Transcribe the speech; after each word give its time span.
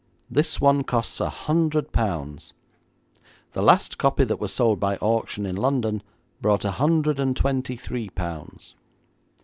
This 0.31 0.59
one 0.59 0.83
costs 0.83 1.19
a 1.19 1.29
hundred 1.29 1.91
pounds. 1.91 2.53
The 3.51 3.61
last 3.61 3.99
copy 3.99 4.23
that 4.23 4.39
was 4.39 4.51
sold 4.51 4.79
by 4.79 4.95
auction 4.97 5.45
in 5.45 5.55
London 5.55 6.01
brought 6.41 6.65
a 6.65 6.71
hundred 6.71 7.19
and 7.19 7.37
twenty 7.37 7.75
three 7.75 8.09
pounds. 8.09 8.73